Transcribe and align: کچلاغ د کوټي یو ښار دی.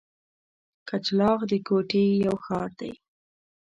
کچلاغ 0.87 1.39
د 1.51 1.53
کوټي 1.67 2.05
یو 2.25 2.35
ښار 2.45 2.69
دی. 2.79 2.93